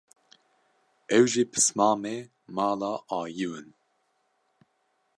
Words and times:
ew 1.17 1.25
jî 1.33 1.43
pismamê 1.51 2.17
mala 2.55 2.93
Ayiw 3.19 3.51
in 3.59 3.67